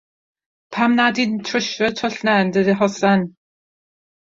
[0.77, 3.33] Pam nad wyt ti'n trwsio'r twll yna yn dy hosan?